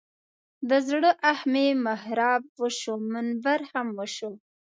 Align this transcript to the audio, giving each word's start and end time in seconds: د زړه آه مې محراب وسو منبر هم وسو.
د 0.69 0.71
زړه 0.89 1.11
آه 1.31 1.41
مې 1.51 1.67
محراب 1.85 2.43
وسو 2.59 2.93
منبر 3.13 3.59
هم 3.71 3.87
وسو. 3.97 4.31